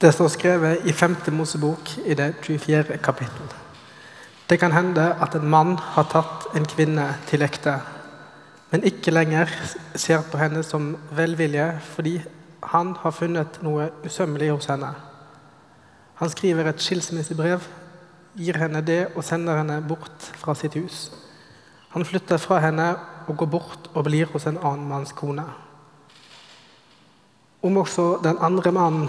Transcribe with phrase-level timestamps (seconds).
[0.00, 1.16] Det står skrevet i 5.
[1.32, 2.98] Mosebok i det 24.
[3.00, 3.52] kapittel.
[4.50, 7.78] Det kan hende at en mann har tatt en kvinne til ekte,
[8.70, 9.48] men ikke lenger
[9.94, 12.18] ser på henne som velvilje fordi
[12.74, 14.90] han har funnet noe usømmelig hos henne.
[16.20, 17.64] Han skriver et skilsmissebrev,
[18.36, 21.06] gir henne det og sender henne bort fra sitt hus.
[21.94, 22.90] Han flytter fra henne
[23.30, 25.46] og går bort og blir hos en annen manns kone.
[27.62, 29.08] Om også den andre mannen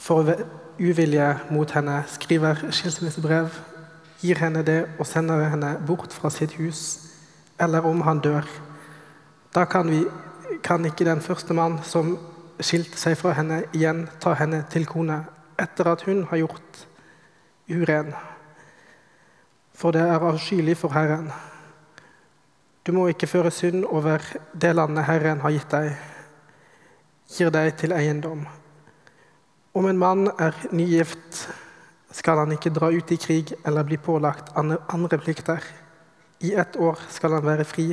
[0.00, 0.32] for
[0.80, 3.52] uvilje mot henne, skriver skilsmissebrev,
[4.20, 6.82] gir henne det og sender henne bort fra sitt hus,
[7.60, 8.48] eller om han dør.
[9.54, 10.04] Da kan, vi,
[10.64, 12.14] kan ikke den første mann som
[12.60, 15.22] skilte seg fra henne, igjen ta henne til kone
[15.60, 16.84] etter at hun har gjort
[17.68, 18.14] uren.
[19.76, 21.30] For det er avskyelig for Herren.
[22.86, 25.92] Du må ikke føre synd over det landet Herren har gitt deg,
[27.36, 28.46] gir deg til eiendom.
[29.72, 31.44] Om en mann er nygift,
[32.10, 35.62] skal han ikke dra ut i krig eller bli pålagt andre plikter.
[36.42, 37.92] I ett år skal han være fri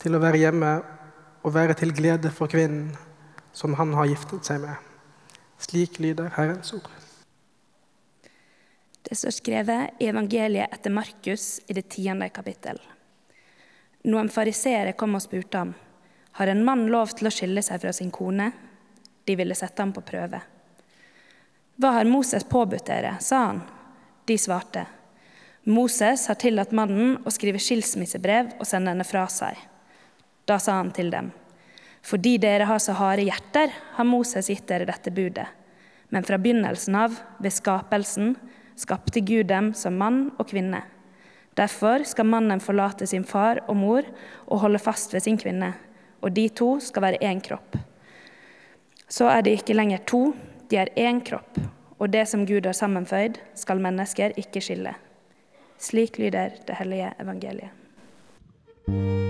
[0.00, 0.74] til å være hjemme
[1.40, 2.92] og være til glede for kvinnen
[3.56, 4.76] som han har giftet seg med.
[5.60, 6.90] Slik lyder Herrens ord.
[9.00, 12.76] Det står skrevet i evangeliet etter Markus i det tiende kapittel.
[14.04, 15.74] Noen fariseere kom og spurte ham,
[16.36, 18.52] har en mann lov til å skille seg fra sin kone?
[19.24, 20.40] De ville sette ham på prøve.
[21.80, 23.14] Hva har Moses påbudt dere?
[23.20, 23.60] sa han.
[24.24, 24.86] De svarte.
[25.64, 29.56] Moses har tillatt mannen å skrive skilsmissebrev og sende henne fra seg.
[30.44, 31.30] Da sa han til dem.
[32.04, 35.46] Fordi dere har så harde hjerter, har Moses gitt dere dette budet.
[36.12, 38.34] Men fra begynnelsen av, ved skapelsen,
[38.76, 40.82] skapte Gud dem som mann og kvinne.
[41.56, 44.12] Derfor skal mannen forlate sin far og mor
[44.50, 45.72] og holde fast ved sin kvinne,
[46.20, 47.80] og de to skal være én kropp.
[49.08, 50.26] Så er de ikke lenger to,
[50.70, 51.58] de er én kropp,
[51.98, 54.94] og det som Gud har sammenføyd, skal mennesker ikke skille.
[55.80, 59.29] Slik lyder det hellige evangeliet.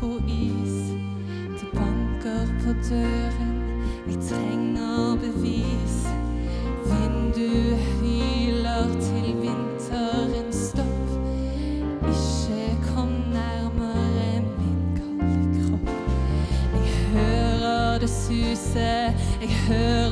[0.00, 0.74] på is.
[1.60, 6.06] De banker på døren, vi trenger bevis.
[6.86, 11.08] Vinduet hyler til vinteren stopp.
[12.08, 15.90] Ikke kom nærmere min kalde kropp.
[16.74, 18.88] Jeg hører det suse,
[19.40, 20.07] jeg hører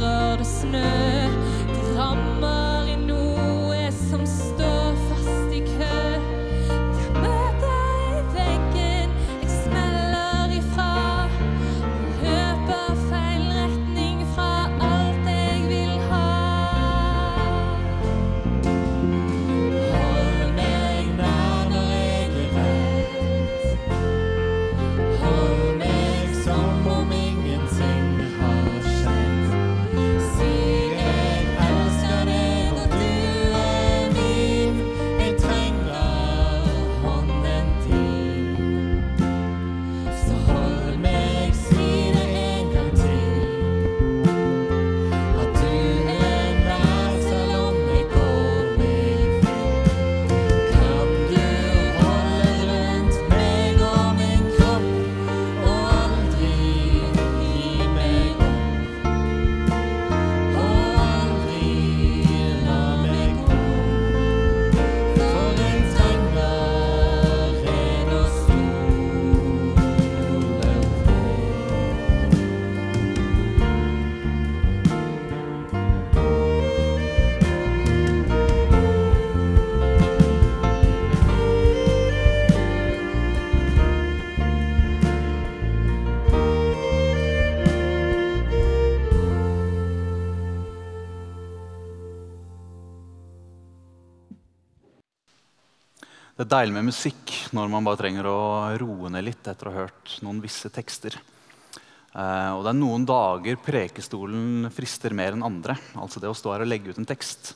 [96.36, 98.40] Det er deilig med musikk når man bare trenger å
[98.76, 101.14] roe ned litt etter å ha hørt noen visse tekster.
[101.16, 105.78] Eh, og det er noen dager prekestolen frister mer enn andre.
[105.96, 107.54] Altså det å stå her og legge ut en tekst.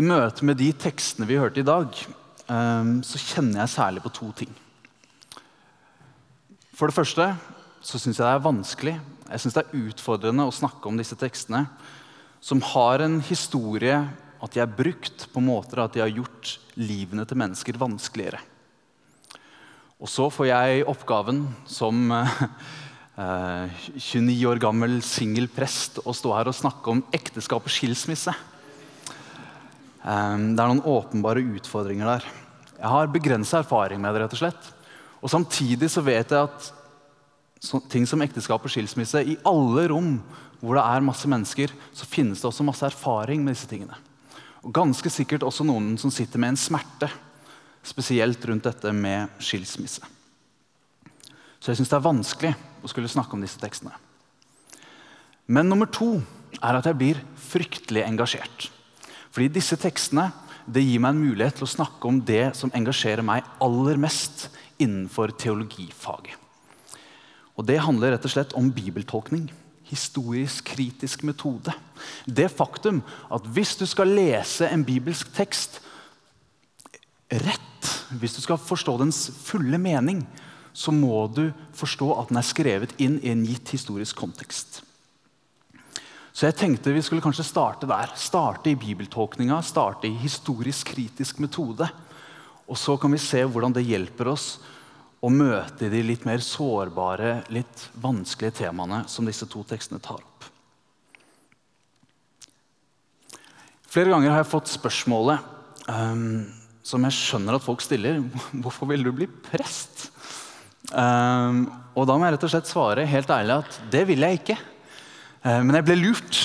[0.00, 4.30] møte med de tekstene vi hørte i dag, eh, så kjenner jeg særlig på to
[4.40, 4.56] ting.
[6.72, 7.28] For det første
[7.84, 8.96] så syns jeg det er vanskelig
[9.28, 11.66] jeg synes det er utfordrende å snakke om disse tekstene
[12.40, 13.98] som har en historie
[14.38, 18.40] at de er brukt på måter at de har gjort livene til mennesker vanskeligere.
[19.98, 26.50] Og så får jeg oppgaven som eh, 29 år gammel singel prest å stå her
[26.50, 28.34] og snakke om ekteskap og skilsmisse.
[30.06, 32.28] Eh, det er noen åpenbare utfordringer der.
[32.78, 34.22] Jeg har begrensa erfaring med det.
[34.22, 34.74] rett Og slett.
[35.18, 36.74] Og Samtidig så vet jeg at
[37.90, 40.20] ting som ekteskap og skilsmisse I alle rom
[40.60, 43.94] hvor det er masse mennesker, så finnes det også masse erfaring med disse tingene.
[44.66, 47.10] Og ganske sikkert også noen som sitter med en smerte
[47.86, 50.02] spesielt rundt dette med skilsmisse.
[51.58, 52.52] Så jeg syns det er vanskelig
[52.82, 53.94] å skulle snakke om disse tekstene.
[55.48, 56.18] Men nummer to
[56.58, 58.68] er at jeg blir fryktelig engasjert.
[59.32, 60.28] Fordi disse tekstene
[60.68, 64.48] det gir meg en mulighet til å snakke om det som engasjerer meg aller mest
[64.76, 66.36] innenfor teologifaget.
[67.58, 69.48] Og Det handler rett og slett om bibeltolkning.
[69.88, 71.72] Historisk kritisk metode.
[72.24, 73.00] Det faktum
[73.32, 75.80] at hvis du skal lese en bibelsk tekst
[77.28, 77.68] rett
[78.16, 80.22] hvis du skal forstå dens fulle mening,
[80.72, 84.82] så må du forstå at den er skrevet inn i en gitt historisk kontekst.
[86.32, 88.12] Så jeg tenkte vi skulle kanskje starte der.
[88.14, 91.88] Starte i bibeltolkninga, starte i historisk kritisk metode.
[92.68, 94.52] Og så kan vi se hvordan det hjelper oss
[95.18, 100.46] å møte de litt mer sårbare, litt vanskelige temaene som disse to tekstene tar opp.
[103.88, 106.44] Flere ganger har jeg fått spørsmålet um,
[106.86, 108.20] som jeg skjønner at folk stiller.
[108.62, 110.10] Hvorfor vil du bli prest?
[110.92, 111.66] Um,
[111.98, 114.58] og da må jeg rett og slett svare helt ærlig at det vil jeg ikke.
[115.42, 116.42] Uh, men jeg ble lurt.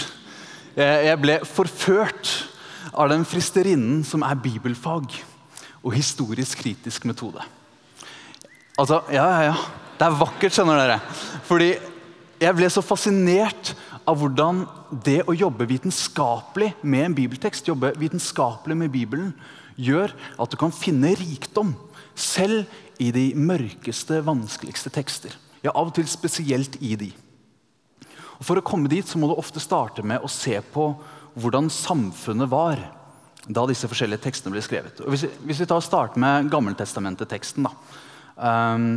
[0.73, 2.31] Jeg, jeg ble forført
[2.93, 5.19] av den fristerinnen som er bibelfag
[5.83, 7.43] og historisk kritisk metode.
[8.79, 9.57] Altså, ja, ja, ja.
[9.99, 10.99] Det er vakkert, skjønner dere.
[11.45, 11.69] Fordi
[12.41, 13.73] jeg ble så fascinert
[14.09, 14.63] av hvordan
[15.05, 19.31] det å jobbe vitenskapelig med en bibeltekst, jobbe vitenskapelig med Bibelen,
[19.77, 20.11] gjør
[20.41, 21.75] at du kan finne rikdom
[22.17, 22.65] selv
[23.01, 25.37] i de mørkeste, vanskeligste tekster.
[25.63, 27.11] Ja, Av og til spesielt i de.
[28.39, 30.89] Og For å komme dit så må du ofte starte med å se på
[31.39, 32.81] hvordan samfunnet var
[33.47, 34.99] da disse forskjellige tekstene ble skrevet.
[35.03, 37.67] Og hvis, hvis vi tar og starter med Gammeltestamentet-teksten
[38.35, 38.87] um,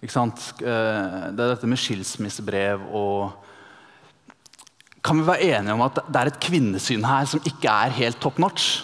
[0.00, 3.42] Det er dette med skilsmissebrev og
[5.02, 8.20] Kan vi være enige om at det er et kvinnesyn her som ikke er helt
[8.20, 8.82] top notch?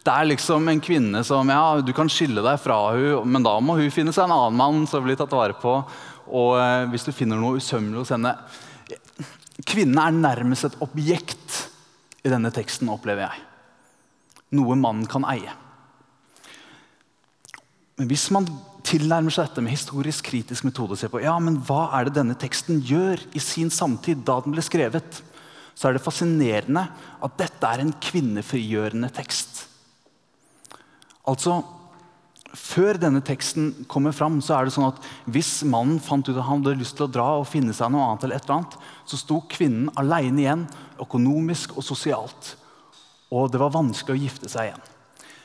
[0.00, 3.58] Det er liksom en kvinne som ja, du kan skille deg fra hun, men da
[3.60, 5.74] må hun finne seg en annen mann som blir tatt vare på.
[6.30, 8.36] Og eh, hvis du finner noe usømmelig hos henne
[9.68, 11.56] Kvinnen er nærmest et objekt
[12.24, 13.42] i denne teksten, opplever jeg.
[14.56, 15.52] Noe mannen kan eie.
[18.00, 18.46] Men hvis man
[18.88, 22.14] tilnærmer seg dette med historisk kritisk metode og ser på ja, men hva er det
[22.16, 25.18] denne teksten gjør i sin samtid da den ble skrevet,
[25.76, 26.86] så er det fascinerende
[27.20, 29.66] at dette er en kvinnefrigjørende tekst.
[31.28, 31.60] Altså,
[32.50, 36.48] Før denne teksten kommer fram, så er det sånn at hvis mannen fant ut at
[36.48, 38.74] han hadde lyst til å dra og finne seg noe annet, eller et eller annet,
[39.06, 40.64] så sto kvinnen alene igjen,
[41.04, 42.56] økonomisk og sosialt.
[43.30, 44.88] Og det var vanskelig å gifte seg igjen.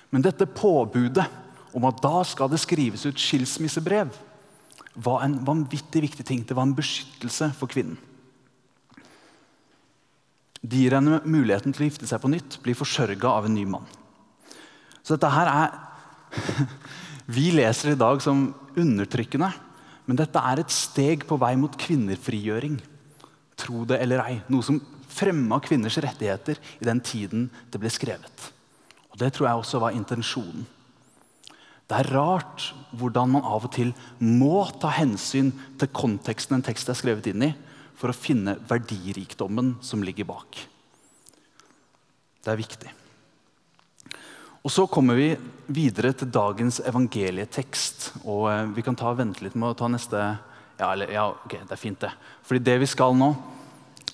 [0.09, 1.27] Men dette påbudet
[1.75, 4.13] om at da skal det skrives ut skilsmissebrev,
[4.95, 6.43] var en vanvittig viktig ting.
[6.47, 7.97] Det var en beskyttelse for kvinnen.
[10.65, 13.65] De gir henne muligheten til å gifte seg på nytt, bli forsørga av en ny
[13.69, 13.85] mann.
[15.03, 15.75] Så dette her er
[17.35, 19.49] Vi leser i dag som undertrykkende,
[20.05, 22.77] men dette er et steg på vei mot kvinnefrigjøring.
[23.57, 24.35] Tro det eller ei.
[24.53, 24.77] Noe som
[25.09, 28.49] fremma kvinners rettigheter i den tiden det ble skrevet.
[29.09, 30.67] Og Det tror jeg også var intensjonen.
[31.85, 36.89] Det er rart hvordan man av og til må ta hensyn til konteksten en tekst
[36.89, 37.51] er skrevet inn i,
[37.95, 40.57] for å finne verdirikdommen som ligger bak.
[42.43, 42.91] Det er viktig.
[44.65, 45.35] Og Så kommer vi
[45.67, 48.11] videre til dagens evangelietekst.
[48.25, 50.37] og eh, Vi kan ta vente litt med å ta neste
[50.75, 52.11] Ja, eller, ja ok, det er fint, det.
[52.43, 53.29] Fordi det vi skal nå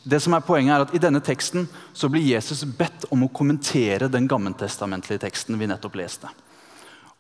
[0.04, 3.32] det som er Poenget er at I denne teksten så blir Jesus bedt om å
[3.34, 6.30] kommentere den gammeltestamentlige teksten vi nettopp leste.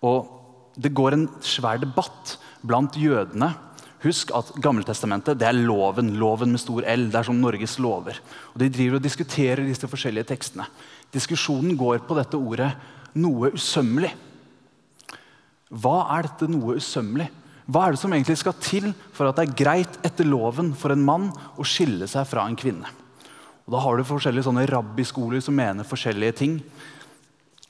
[0.01, 0.40] Og
[0.75, 3.51] Det går en svær debatt blant jødene.
[4.01, 7.09] Husk at Gammeltestamentet det er loven, loven med stor L.
[7.11, 8.17] Det er som Norges lover.
[8.53, 10.65] Og De driver og diskuterer disse forskjellige tekstene.
[11.13, 12.71] Diskusjonen går på dette ordet
[13.19, 14.13] noe usømmelig.
[15.71, 17.27] Hva er dette noe usømmelig?
[17.71, 20.91] Hva er det som egentlig skal til for at det er greit etter loven for
[20.91, 22.89] en mann å skille seg fra en kvinne?
[23.67, 26.57] Og da har du forskjellige sånne rabbiskoler som mener forskjellige ting.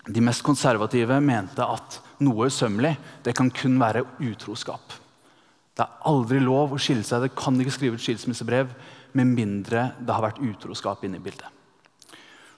[0.07, 4.97] De mest konservative mente at noe usømmelig det kan kun være utroskap.
[5.75, 7.23] Det er aldri lov å skille seg.
[7.23, 8.73] Det kan ikke skrive et skilsmissebrev
[9.17, 11.47] med mindre det har vært utroskap inne i bildet.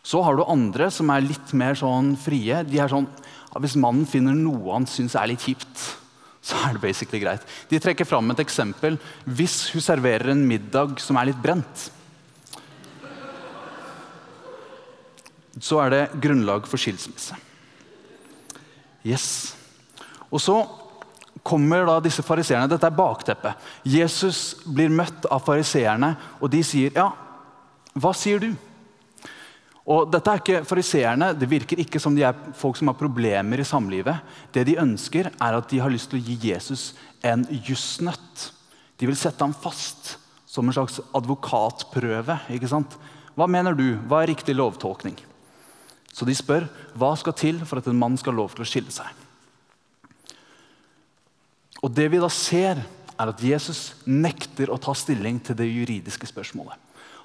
[0.04, 2.60] Så har du andre som er litt mer sånn frie.
[2.68, 3.08] De er sånn,
[3.54, 5.86] ja, Hvis mannen finner noe han syns er litt kjipt,
[6.44, 7.46] så er det basically greit.
[7.70, 8.98] De trekker fram et eksempel.
[9.24, 11.88] Hvis hun serverer en middag som er litt brent,
[15.62, 17.38] så er det grunnlag for skilsmisse.
[19.04, 19.56] Yes.
[20.32, 20.58] Og så
[21.44, 22.70] kommer da disse fariseerne.
[22.72, 23.72] Dette er bakteppet.
[23.84, 27.12] Jesus blir møtt av fariseerne, og de sier, 'Ja,
[27.96, 28.56] hva sier du?'
[29.86, 31.34] Og dette er ikke fariseerne.
[31.38, 34.22] Det virker ikke som de er folk som har problemer i samlivet.
[34.54, 38.52] Det de ønsker, er at de har lyst til å gi Jesus en jussnøtt.
[38.98, 40.18] De vil sette ham fast
[40.48, 42.40] som en slags advokatprøve.
[42.50, 42.96] ikke sant?
[43.36, 43.98] Hva mener du?
[44.08, 45.18] Hva er riktig lovtolkning?
[46.14, 46.68] Så de spør
[47.00, 49.10] hva skal til for at en mann skal ha lov til å skille seg.
[51.84, 52.80] Og Det vi da ser,
[53.14, 56.78] er at Jesus nekter å ta stilling til det juridiske spørsmålet.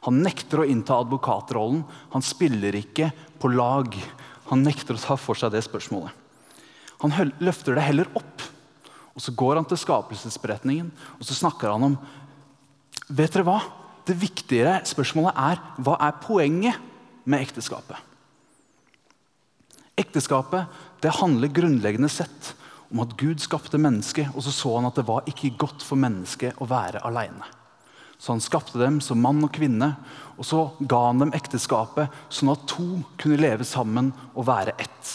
[0.07, 1.81] Han nekter å innta advokatrollen.
[2.13, 3.95] Han spiller ikke på lag.
[4.51, 6.13] Han nekter å ta for seg det spørsmålet.
[7.03, 8.45] Han løfter det heller opp.
[9.15, 11.99] Og Så går han til skapelsesberetningen og så snakker han om
[13.09, 13.57] Vet dere hva?
[14.05, 16.77] Det viktigere spørsmålet er hva er poenget
[17.25, 17.97] med ekteskapet?
[19.99, 22.55] Ekteskapet det handler grunnleggende sett
[22.89, 26.01] om at Gud skapte mennesket, og så så han at det var ikke godt for
[26.01, 27.47] mennesket å være alene.
[28.19, 29.93] Så han skapte dem som mann og kvinne,
[30.39, 35.13] og så ga han dem ekteskapet, sånn at to kunne leve sammen og være ett.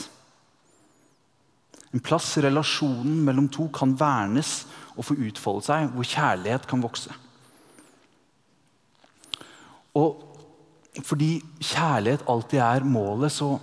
[1.94, 4.63] En plass i relasjonen mellom to kan vernes
[4.96, 7.13] og få utfolde seg, hvor kjærlighet kan vokse.
[9.98, 10.22] Og
[11.04, 13.58] fordi kjærlighet alltid er målet, så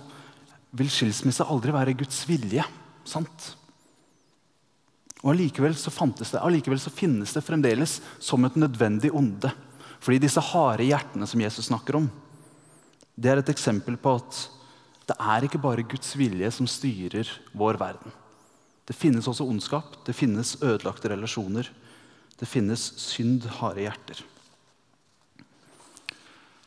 [0.77, 2.63] vil skilsmisse aldri være Guds vilje.
[3.03, 3.51] sant?
[5.21, 9.51] Og Allikevel så, det, allikevel så finnes det fremdeles som et nødvendig onde.
[10.01, 12.09] Fordi disse harde hjertene som Jesus snakker om,
[13.15, 14.39] det er et eksempel på at
[15.11, 18.13] det er ikke bare Guds vilje som styrer vår verden.
[18.87, 21.69] Det finnes også ondskap, det finnes ødelagte relasjoner.
[22.39, 24.23] Det finnes synd, harde hjerter.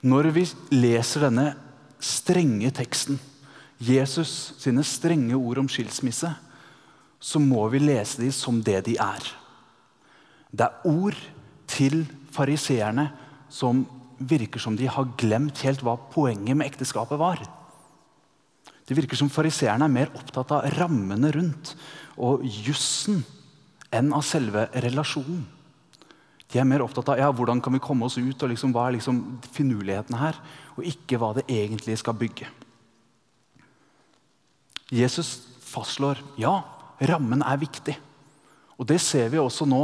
[0.04, 0.44] Når vi
[0.76, 1.48] leser denne
[1.98, 3.18] strenge teksten,
[3.84, 6.30] Jesus sine strenge ord om skilsmisse,
[7.24, 9.26] så må vi lese dem som det de er.
[10.54, 11.18] Det er ord
[11.70, 13.08] til fariseerne
[13.52, 13.84] som
[14.18, 17.42] virker som de har glemt helt hva poenget med ekteskapet var.
[18.84, 21.72] Det virker som fariseerne er mer opptatt av rammene rundt
[22.20, 23.22] og jussen
[23.94, 25.44] enn av selve relasjonen.
[26.52, 28.86] De er mer opptatt av ja, hvordan kan vi komme oss ut, og liksom, hva
[28.86, 29.22] er liksom
[29.56, 30.36] finurlighetene her,
[30.76, 32.46] og ikke hva det egentlig skal bygge.
[34.94, 36.60] Jesus fastslår ja,
[37.02, 37.96] Rammen er viktig.
[38.78, 39.82] Og Det ser vi også nå.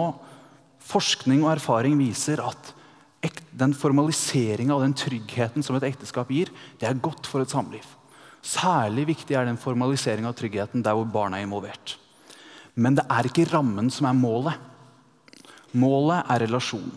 [0.90, 2.74] Forskning og erfaring viser at
[3.50, 6.48] den formaliseringa og den tryggheten som et ekteskap gir,
[6.80, 7.84] det er godt for et samliv.
[8.40, 11.98] Særlig viktig er den formaliseringa av tryggheten der hvor barna er involvert.
[12.74, 14.56] Men det er ikke rammen som er målet.
[15.76, 16.96] Målet er relasjonen.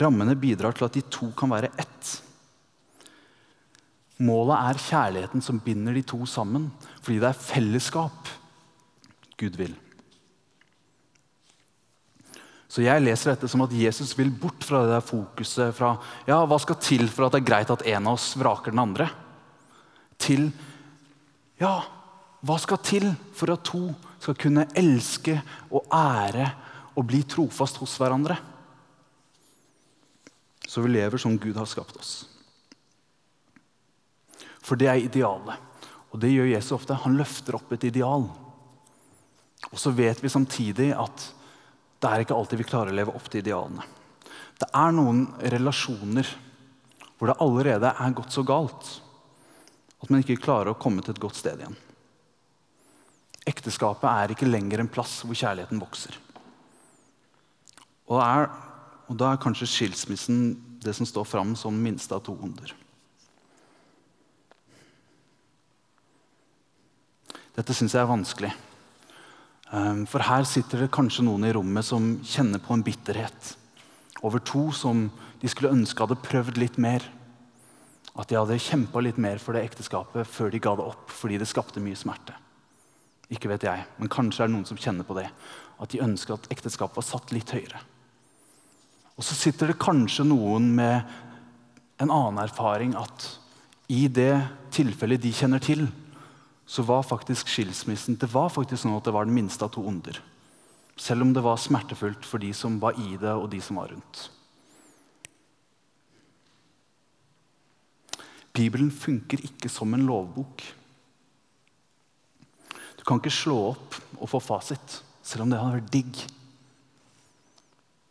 [0.00, 2.14] Rammene bidrar til at de to kan være ett.
[4.20, 6.68] Målet er kjærligheten som binder de to sammen,
[7.00, 8.28] fordi det er fellesskap
[9.40, 9.72] Gud vil.
[12.70, 15.96] Så Jeg leser dette som at Jesus vil bort fra det der fokuset fra
[16.28, 18.84] ja, hva skal til for at det er greit at en av oss vraker den
[18.84, 19.08] andre,
[20.20, 20.50] til
[21.58, 21.80] ja,
[22.46, 23.88] hva skal til for at to
[24.20, 25.34] skal kunne elske
[25.72, 26.46] og ære
[26.94, 28.38] og bli trofast hos hverandre?
[30.70, 32.29] Så vi lever som Gud har skapt oss.
[34.70, 35.58] For det er idealet.
[36.14, 36.94] Og det gjør Jesus ofte.
[37.02, 38.28] Han løfter opp et ideal.
[39.70, 41.26] Og så vet vi samtidig at
[42.00, 43.82] det er ikke alltid vi klarer å leve opp til idealene.
[44.60, 46.28] Det er noen relasjoner
[47.18, 48.88] hvor det allerede er gått så galt
[50.00, 51.76] at man ikke klarer å komme til et godt sted igjen.
[53.50, 56.16] Ekteskapet er ikke lenger en plass hvor kjærligheten vokser.
[58.08, 58.48] Og, er,
[59.10, 62.72] og da er kanskje skilsmissen det som står fram som minste av to onder.
[67.56, 68.50] Dette syns jeg er vanskelig.
[69.74, 73.54] Ehm, for her sitter det kanskje noen i rommet som kjenner på en bitterhet
[74.26, 75.06] over to som
[75.40, 77.04] de skulle ønske hadde prøvd litt mer.
[78.18, 81.38] At de hadde kjempa litt mer for det ekteskapet før de ga det opp fordi
[81.40, 82.34] det skapte mye smerte.
[83.30, 85.28] Ikke vet jeg, men kanskje er det noen som kjenner på det.
[85.80, 87.78] At de ønsker at ekteskapet var satt litt høyere.
[89.16, 91.06] Og så sitter det kanskje noen med
[92.00, 93.26] en annen erfaring at
[93.90, 94.34] i det
[94.74, 95.86] tilfellet de kjenner til,
[96.70, 99.82] så var faktisk skilsmissen det var faktisk sånn at det var den minste av to
[99.90, 100.20] onder.
[101.00, 103.90] Selv om det var smertefullt for de som var i det, og de som var
[103.90, 104.20] rundt.
[108.54, 110.62] Bibelen funker ikke som en lovbok.
[113.00, 116.22] Du kan ikke slå opp og få fasit, selv om det hadde vært digg.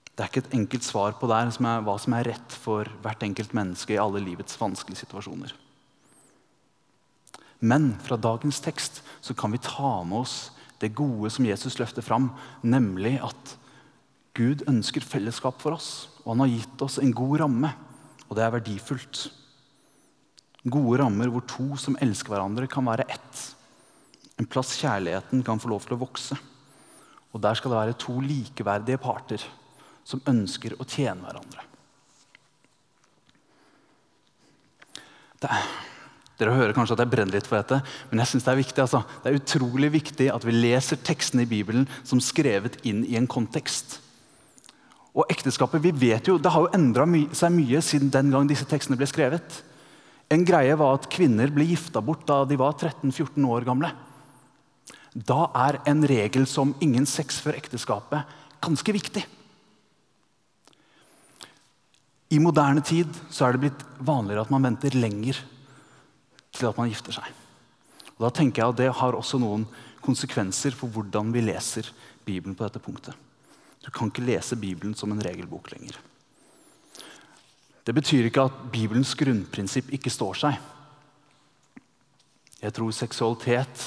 [0.10, 2.92] Det er ikke et enkelt svar på der som er, hva som er rett for
[3.06, 5.56] hvert enkelt menneske i alle livets vanskelige situasjoner.
[7.60, 10.38] Men fra dagens tekst så kan vi ta med oss
[10.80, 12.30] det gode som Jesus løfter fram,
[12.64, 13.56] nemlig at
[14.38, 16.08] Gud ønsker fellesskap for oss.
[16.24, 17.74] Og han har gitt oss en god ramme,
[18.30, 19.26] og det er verdifullt.
[20.70, 23.44] Gode rammer hvor to som elsker hverandre, kan være ett.
[24.40, 26.38] En plass kjærligheten kan få lov til å vokse.
[27.36, 29.44] Og der skal det være to likeverdige parter
[30.08, 31.66] som ønsker å tjene hverandre.
[35.40, 35.68] Det er
[36.40, 38.84] dere hører kanskje at jeg brenner litt for dette, men jeg synes det er viktig.
[38.86, 39.02] Altså.
[39.22, 43.28] Det er utrolig viktig at vi leser tekstene i Bibelen som skrevet inn i en
[43.28, 43.98] kontekst.
[45.12, 48.48] Og ekteskapet, vi vet jo, Det har jo endra my seg mye siden den gang
[48.48, 49.64] disse tekstene ble skrevet.
[50.32, 53.92] En greie var at kvinner ble gifta bort da de var 13-14 år gamle.
[55.14, 58.24] Da er en regel som 'ingen sex før ekteskapet'
[58.62, 59.26] ganske viktig.
[62.30, 65.36] I moderne tid så er det blitt vanligere at man venter lenger
[66.56, 67.30] til at man gifter seg.
[68.18, 69.66] Og da tenker jeg at Det har også noen
[70.04, 71.90] konsekvenser for hvordan vi leser
[72.26, 73.16] Bibelen på dette punktet.
[73.84, 75.96] Du kan ikke lese Bibelen som en regelbok lenger.
[77.86, 80.60] Det betyr ikke at Bibelens grunnprinsipp ikke står seg.
[82.60, 83.86] Jeg tror seksualitet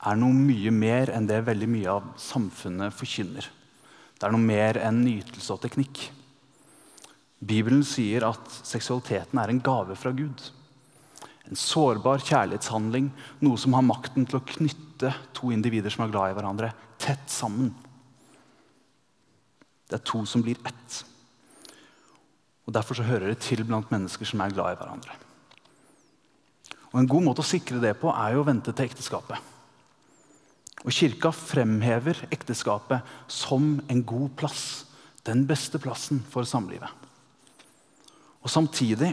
[0.00, 3.46] er noe mye mer enn det veldig mye av samfunnet forkynner.
[4.18, 6.02] Det er noe mer enn nytelse og teknikk.
[7.40, 10.42] Bibelen sier at seksualiteten er en gave fra Gud.
[11.50, 13.08] En sårbar kjærlighetshandling,
[13.42, 17.26] noe som har makten til å knytte to individer som er glad i hverandre, tett
[17.32, 17.72] sammen.
[19.90, 21.00] Det er to som blir ett.
[22.68, 25.16] Og Derfor så hører det til blant mennesker som er glad i hverandre.
[26.92, 29.48] Og En god måte å sikre det på er jo å vente til ekteskapet.
[30.86, 34.86] Og Kirka fremhever ekteskapet som en god plass.
[35.26, 36.88] Den beste plassen for samlivet.
[38.40, 39.10] Og Samtidig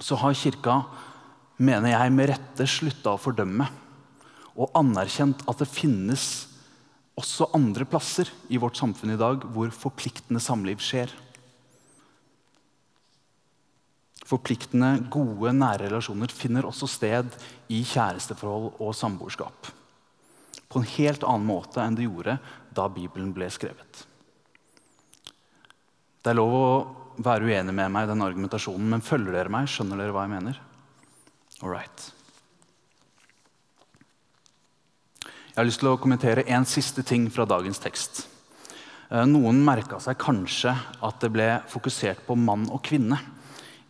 [0.00, 0.82] så har Kirka,
[1.62, 3.68] mener jeg, med rette slutta å fordømme
[4.52, 6.24] og anerkjent at det finnes
[7.18, 11.12] også andre plasser i vårt samfunn i dag hvor forpliktende samliv skjer.
[14.28, 17.34] Forpliktende, gode, nære relasjoner finner også sted
[17.72, 19.68] i kjæresteforhold og samboerskap.
[20.72, 22.38] På en helt annen måte enn det gjorde
[22.72, 24.06] da Bibelen ble skrevet.
[26.22, 26.66] Det er lov å
[27.24, 29.70] være uenig med meg i den argumentasjonen, men følger dere meg?
[29.70, 30.58] Skjønner dere hva jeg mener?
[31.62, 32.10] All right.
[35.52, 38.22] Jeg har lyst til å kommentere en siste ting fra dagens tekst.
[39.12, 43.18] Eh, noen merka seg kanskje at det ble fokusert på mann og kvinne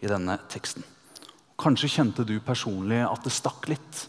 [0.02, 0.82] i denne teksten.
[1.62, 4.06] Kanskje kjente du personlig at det stakk litt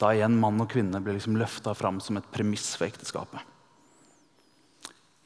[0.00, 3.40] da igjen mann og kvinne ble liksom løfta fram som et premiss for ekteskapet.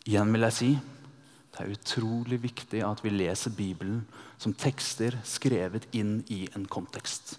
[0.07, 0.71] Igjen vil jeg si
[1.61, 4.01] det er utrolig viktig at vi leser Bibelen
[4.41, 7.35] som tekster skrevet inn i en kontekst.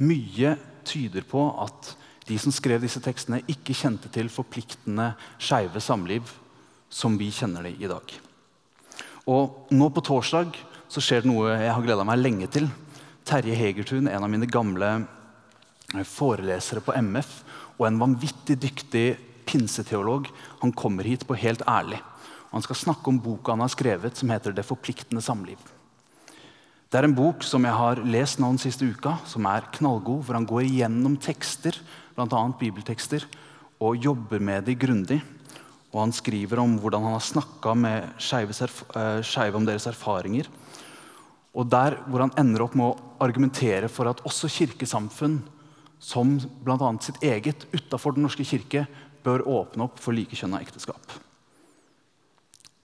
[0.00, 0.54] Mye
[0.88, 1.92] tyder på at
[2.28, 6.32] de som skrev disse tekstene, ikke kjente til forpliktende skeive samliv
[6.88, 8.16] som vi kjenner det i dag.
[9.28, 10.56] Og Nå på torsdag
[10.88, 12.70] så skjer det noe jeg har gleda meg lenge til.
[13.28, 14.94] Terje Hegertun, en av mine gamle
[16.08, 17.42] forelesere på MF,
[17.76, 19.08] og en vanvittig dyktig
[19.48, 20.28] pinseteolog,
[20.62, 22.00] han kommer hit på Helt ærlig.
[22.52, 25.58] Han skal snakke om boka han har skrevet som heter 'Det forpliktende samliv'.
[26.88, 30.24] Det er en bok som jeg har lest nå den siste uka, som er knallgod.
[30.24, 31.76] Hvor han går igjennom tekster,
[32.16, 32.52] bl.a.
[32.58, 33.26] bibeltekster,
[33.78, 35.22] og jobber med de grundig.
[35.92, 40.48] Og han skriver om hvordan han har snakka med eh, skeive om deres erfaringer.
[41.52, 45.42] Og der hvor han ender opp med å argumentere for at også kirkesamfunn,
[46.00, 46.92] som bl.a.
[47.02, 48.86] sitt eget utafor Den norske kirke,
[49.24, 51.18] bør åpne opp for likekjønna ekteskap.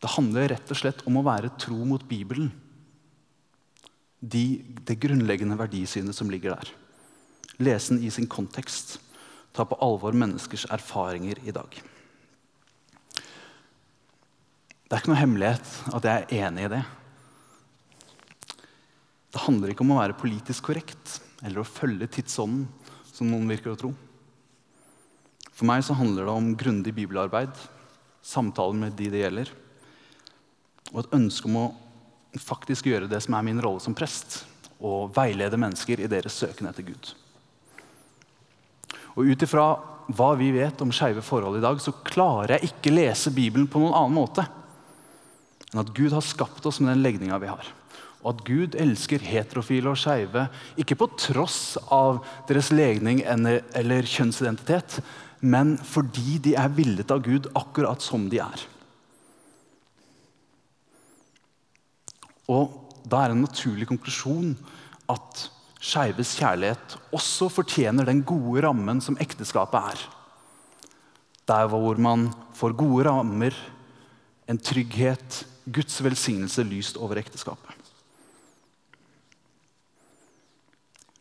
[0.04, 2.50] Det handler rett og slett om å være tro mot Bibelen.
[4.20, 6.72] De, det grunnleggende verdisynet som ligger der.
[7.64, 8.98] Lese den i sin kontekst.
[9.56, 11.80] Ta på alvor menneskers erfaringer i dag.
[14.84, 16.82] Det er ikke noe hemmelighet at jeg er enig i det.
[19.32, 22.68] Det handler ikke om å være politisk korrekt eller å følge tidsånden,
[23.08, 23.96] som noen virker å tro.
[25.48, 27.56] For meg så handler det om grundig bibelarbeid,
[28.20, 29.58] samtaler med de det gjelder,
[30.94, 31.66] og et ønske om å
[32.40, 34.44] faktisk gjøre det som er min rolle som prest,
[34.78, 37.12] og veilede mennesker i deres søken etter Gud.
[39.14, 39.66] Og ut ifra
[40.14, 43.80] hva vi vet om skeive forhold i dag, så klarer jeg ikke lese Bibelen på
[43.82, 44.44] noen annen måte
[45.72, 47.66] enn at Gud har skapt oss med den legninga vi har.
[48.22, 50.46] Og at Gud elsker heterofile og skeive,
[50.78, 55.00] ikke på tross av deres legning eller kjønnsidentitet,
[55.42, 58.62] men fordi de er villet av Gud akkurat som de er.
[62.50, 62.72] Og
[63.08, 64.54] da er en naturlig konklusjon
[65.12, 65.46] at
[65.84, 70.04] skeives kjærlighet også fortjener den gode rammen som ekteskapet er.
[71.48, 73.56] Der hvor man får gode rammer,
[74.48, 77.72] en trygghet, Guds velsignelse lyst over ekteskapet.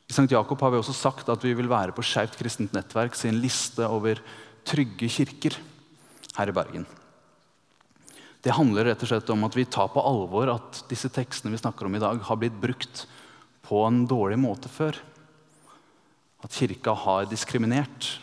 [0.07, 0.31] I St.
[0.31, 3.87] Jakob har vi også sagt at vi vil være på Skeivt kristent nettverk sin liste
[3.87, 4.19] over
[4.67, 5.55] trygge kirker
[6.37, 6.85] her i Bergen.
[8.43, 11.61] Det handler rett og slett om at vi tar på alvor at disse tekstene vi
[11.61, 13.05] snakker om i dag, har blitt brukt
[13.63, 14.97] på en dårlig måte før.
[16.43, 18.17] At kirka har diskriminert.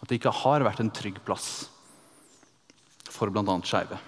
[0.00, 1.66] At det ikke har vært en trygg plass
[3.12, 3.56] for bl.a.
[3.64, 3.98] skeive.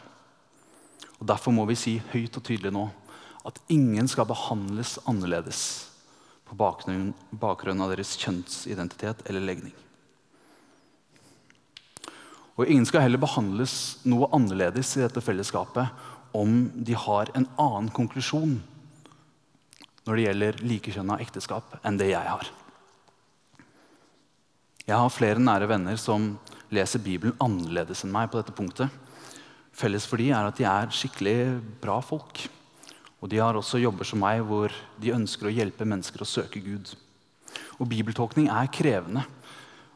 [1.18, 2.86] Derfor må vi si høyt og tydelig nå
[3.48, 5.60] at ingen skal behandles annerledes
[6.48, 7.12] på bakgrunn,
[7.82, 9.74] av deres kjønnsidentitet eller legning.
[12.58, 13.72] Og Ingen skal heller behandles
[14.08, 18.58] noe annerledes i dette fellesskapet om de har en annen konklusjon
[20.08, 22.48] når det gjelder likekjønna ekteskap, enn det jeg har.
[24.88, 26.30] Jeg har flere nære venner som
[26.72, 28.88] leser Bibelen annerledes enn meg på dette punktet.
[29.76, 31.36] Felles for de er at de er skikkelig
[31.82, 32.40] bra folk.
[33.20, 36.62] Og De har også jobber som meg, hvor de ønsker å hjelpe mennesker å søke
[36.62, 36.94] Gud.
[37.78, 39.24] Og Bibeltolkning er krevende.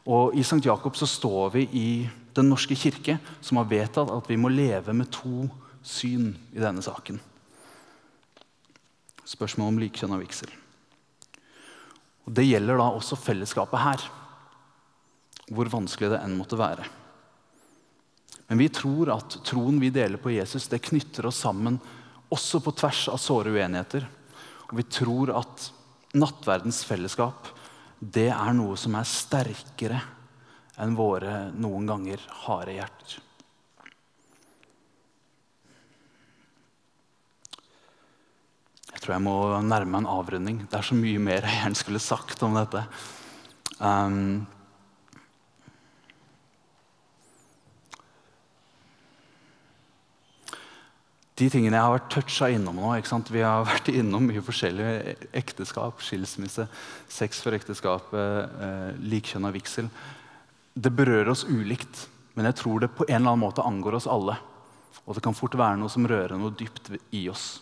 [0.07, 0.63] Og I St.
[0.65, 1.89] Jakob så står vi i
[2.35, 5.47] Den norske kirke, som har vedtatt at vi må leve med to
[5.85, 7.19] syn i denne saken.
[9.29, 10.49] Spørsmål om likekjønn og vigsel.
[12.25, 14.05] Og Det gjelder da også fellesskapet her,
[15.53, 16.87] hvor vanskelig det enn måtte være.
[18.49, 21.79] Men vi tror at troen vi deler på Jesus, det knytter oss sammen
[22.33, 24.07] også på tvers av såre uenigheter.
[24.71, 25.69] Og vi tror at
[26.17, 27.49] nattverdens fellesskap
[28.03, 30.01] det er noe som er sterkere
[30.83, 33.21] enn våre noen ganger harde hjerter.
[38.93, 39.37] Jeg tror jeg må
[39.67, 40.59] nærme meg en avrunding.
[40.67, 42.83] Det er så mye mer jeg gjerne skulle sagt om dette.
[43.79, 44.45] Um,
[51.43, 52.93] de tingene jeg har vært toucha innom nå
[53.33, 55.17] Vi har vært innom mye forskjellig.
[55.35, 56.69] Ekteskap, skilsmisse,
[57.11, 59.91] sex for ekteskapet, eh, og vigsel.
[60.75, 64.07] Det berører oss ulikt, men jeg tror det på en eller annen måte angår oss
[64.07, 64.39] alle.
[65.03, 67.61] Og det kan fort være noe som rører noe dypt i oss.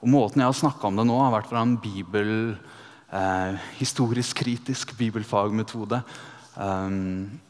[0.00, 2.56] Og Måten jeg har snakka om det nå, har vært fra en bibel,
[3.10, 6.02] eh, historisk kritisk bibelfagmetode.
[6.56, 7.40] Um,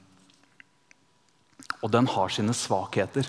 [1.82, 3.28] og den har sine svakheter.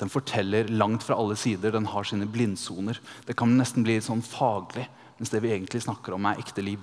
[0.00, 1.74] Den forteller langt fra alle sider.
[1.74, 3.00] Den har sine blindsoner.
[3.26, 4.86] Det kan nesten bli sånn faglig,
[5.18, 6.80] mens det vi egentlig snakker om, er ekte liv.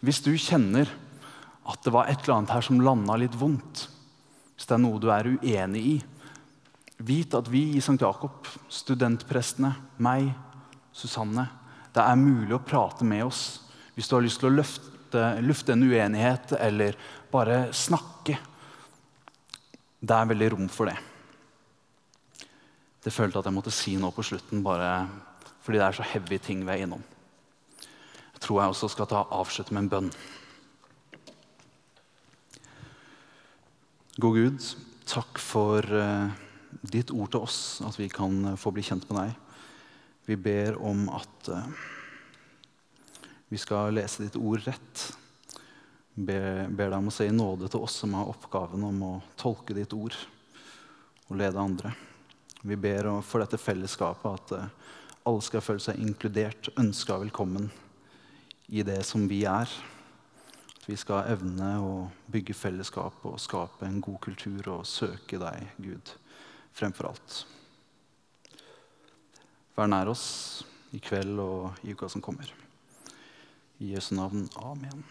[0.00, 0.88] Hvis du kjenner
[1.68, 3.84] at det var et eller annet her som landa litt vondt,
[4.56, 5.96] hvis det er noe du er uenig i,
[7.04, 7.98] vit at vi i St.
[8.00, 10.32] Jakob, studentprestene, meg,
[10.98, 11.44] Susanne
[11.94, 13.42] Det er mulig å prate med oss
[13.94, 16.96] hvis du har lyst til å løfte, lufte en uenighet eller
[17.30, 18.38] bare snakke.
[20.00, 20.96] Det er veldig rom for det.
[23.04, 25.06] Det følte jeg at jeg måtte si nå på slutten, bare
[25.62, 27.04] fordi det er så heavy ting vi er innom.
[28.34, 30.10] Jeg tror jeg også skal ta avslutte med en bønn.
[34.18, 34.64] God Gud,
[35.06, 36.32] takk for uh,
[36.82, 39.36] ditt ord til oss, at vi kan uh, få bli kjent med deg.
[40.26, 41.68] Vi ber om at uh,
[43.48, 45.04] vi skal lese ditt ord rett.
[46.18, 49.14] Ber, ber deg om å se i nåde til oss som har oppgaven om å
[49.38, 50.16] tolke ditt ord
[51.28, 51.94] og lede andre.
[52.62, 54.70] Vi ber for dette fellesskapet at eh,
[55.28, 57.68] alle skal føle seg inkludert, ønska velkommen
[58.74, 59.70] i det som vi er.
[60.78, 61.92] At vi skal evne å
[62.32, 66.10] bygge fellesskap og skape en god kultur og søke deg, Gud,
[66.74, 67.38] fremfor alt.
[69.78, 70.26] Vær nær oss
[70.90, 72.50] i kveld og i uka som kommer.
[73.78, 74.48] I Jesu navn.
[74.58, 75.06] Amen.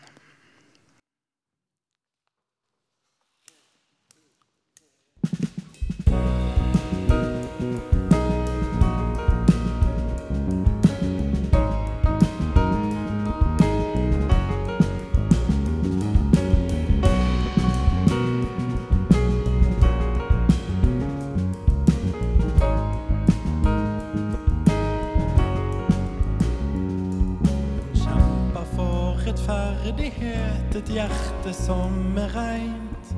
[31.66, 33.14] som er reint.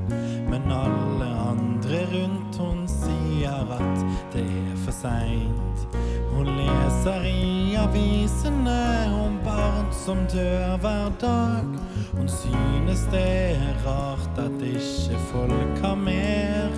[0.50, 5.86] Men alle andre rundt hun sier at det er for seint.
[6.34, 8.80] Hun leser i avisene
[9.20, 11.78] om barn som dør hver dag.
[12.14, 16.70] Hun synes det er rart at ikke folk har mer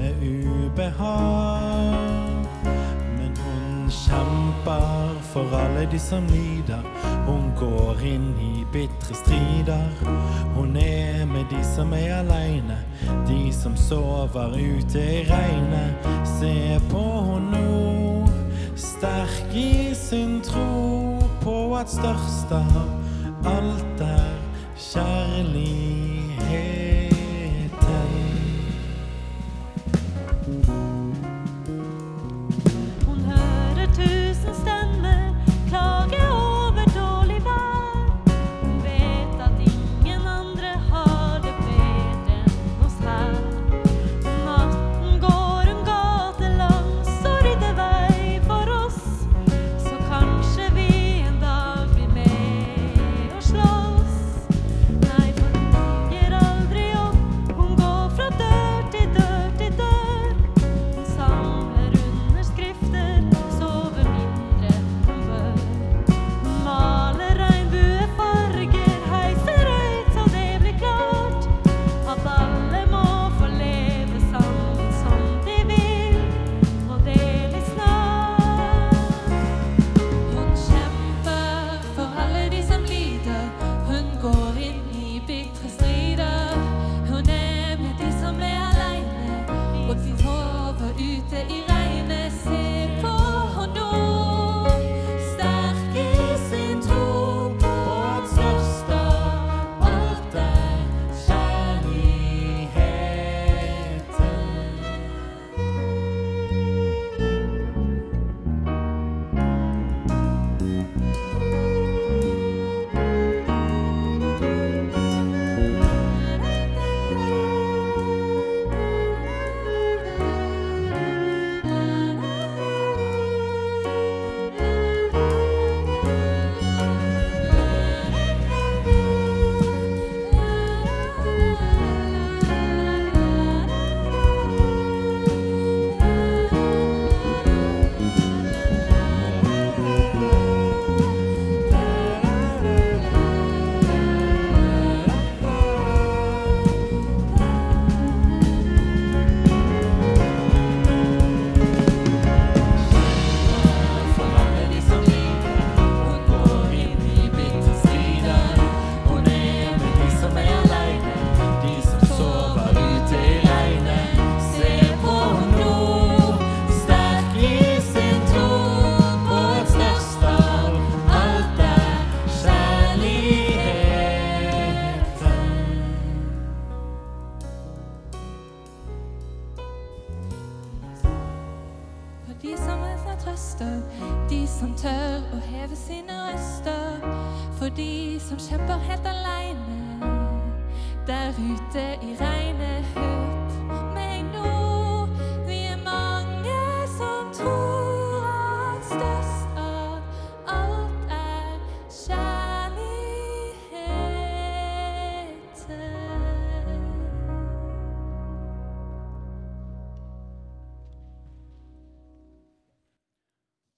[0.00, 2.21] eh, ubehag
[4.12, 6.82] kjemper for alle de som lider.
[7.26, 9.88] Hun går inn i bitre strider.
[10.56, 12.76] Hun er med de som er aleine,
[13.28, 15.94] de som sover ute i regnet.
[16.38, 18.28] Se på hun nå,
[18.76, 22.88] sterk i sin tro på at størst av
[23.56, 24.32] alt er
[24.92, 26.12] kjærlighet.